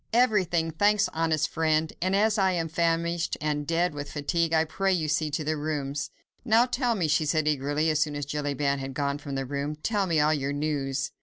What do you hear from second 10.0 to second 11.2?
me all your news."